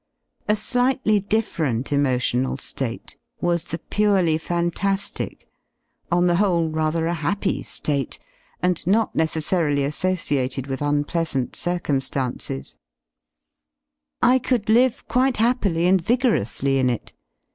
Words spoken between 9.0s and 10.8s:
necessarily associated